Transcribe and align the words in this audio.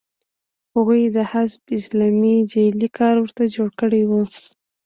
هغوی 0.73 1.03
د 1.15 1.17
حزب 1.31 1.61
اسلامي 1.79 2.35
جعلي 2.51 2.89
کارت 2.97 3.19
ورته 3.21 3.43
جوړ 3.55 3.69
کړی 3.79 4.01
و 4.09 4.11